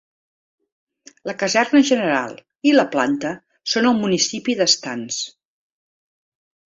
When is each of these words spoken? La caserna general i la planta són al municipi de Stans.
La 1.31 1.35
caserna 1.43 1.81
general 1.91 2.33
i 2.69 2.73
la 2.77 2.87
planta 2.95 3.35
són 3.75 3.89
al 3.91 3.99
municipi 4.01 4.57
de 4.63 4.71
Stans. 4.77 5.21